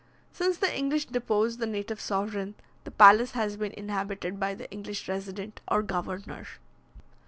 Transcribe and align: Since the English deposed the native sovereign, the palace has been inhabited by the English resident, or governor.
Since 0.33 0.57
the 0.57 0.75
English 0.75 1.05
deposed 1.05 1.59
the 1.59 1.67
native 1.67 2.01
sovereign, 2.01 2.55
the 2.85 2.89
palace 2.89 3.33
has 3.33 3.55
been 3.55 3.71
inhabited 3.73 4.39
by 4.39 4.55
the 4.55 4.67
English 4.71 5.07
resident, 5.07 5.61
or 5.67 5.83
governor. 5.83 6.47